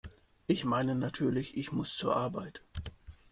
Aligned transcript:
Ich 0.47 0.65
meine 0.65 0.95
natürlich, 0.95 1.55
ich 1.57 1.71
muss 1.71 1.95
zur 1.95 2.15
Arbeit! 2.15 2.63